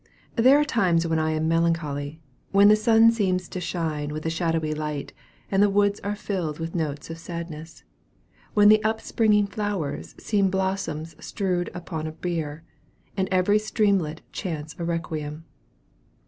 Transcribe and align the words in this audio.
There 0.35 0.59
are 0.59 0.63
times 0.65 1.05
when 1.05 1.19
I 1.19 1.29
am 1.33 1.47
melancholy, 1.47 2.23
when 2.49 2.69
the 2.69 2.75
sun 2.75 3.11
seems 3.11 3.47
to 3.49 3.61
shine 3.61 4.09
with 4.09 4.25
a 4.25 4.31
shadowy 4.31 4.73
light, 4.73 5.13
and 5.51 5.61
the 5.61 5.69
woods 5.69 5.99
are 5.99 6.15
filled 6.15 6.57
with 6.57 6.73
notes 6.73 7.11
of 7.11 7.19
sadness; 7.19 7.83
when 8.55 8.67
the 8.69 8.83
up 8.83 8.99
springing 8.99 9.45
flowers 9.45 10.15
seem 10.17 10.49
blossoms 10.49 11.15
strewed 11.23 11.69
upon 11.75 12.07
a 12.07 12.13
bier, 12.13 12.63
and 13.15 13.27
every 13.29 13.59
streamlet 13.59 14.21
chants 14.31 14.75
a 14.79 14.83
requiem. 14.83 15.45